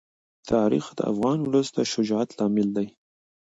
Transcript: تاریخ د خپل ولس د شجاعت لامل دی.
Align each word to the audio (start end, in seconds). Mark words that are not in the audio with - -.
تاریخ 0.51 0.85
د 0.97 0.99
خپل 1.15 1.37
ولس 1.45 1.69
د 1.75 1.77
شجاعت 1.91 2.29
لامل 2.37 2.67
دی. 2.77 2.87